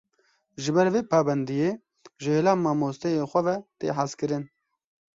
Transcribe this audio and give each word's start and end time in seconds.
Ji 0.61 0.71
ber 0.75 0.87
vê 0.93 1.01
pabendiyê 1.11 1.69
ji 2.21 2.29
hêla 2.35 2.53
mamosteyê 2.63 3.23
xwe 3.31 3.41
ve 3.47 3.55
tê 3.79 3.87
hezkirin 3.97 4.43